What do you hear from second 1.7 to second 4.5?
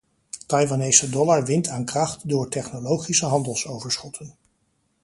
kracht door technologische handelsoverschotten.